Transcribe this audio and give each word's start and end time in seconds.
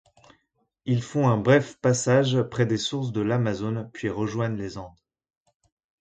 Ils 0.85 1.03
font 1.03 1.29
un 1.29 1.37
bref 1.37 1.77
passage 1.79 2.41
près 2.49 2.65
des 2.65 2.79
sources 2.79 3.11
de 3.11 3.21
l'Amazone 3.21 3.87
puis 3.93 4.09
rejoignent 4.09 4.57
les 4.57 4.79
Andes. 4.79 4.95